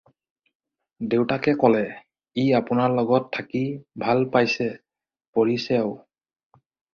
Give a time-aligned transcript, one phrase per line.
[1.11, 3.61] দেউতাকে কলে- "ই আপোনাৰ লগত থাকি
[4.05, 4.69] ভাল পাইছে,
[5.35, 5.93] পঢ়িছেও।"